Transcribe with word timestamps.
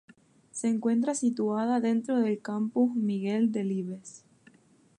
Se 0.49 0.67
encuentra 0.67 1.13
situada 1.13 1.79
dentro 1.79 2.17
del 2.19 2.41
Campus 2.41 2.95
Miguel 2.95 3.51
Delibes. 3.51 4.25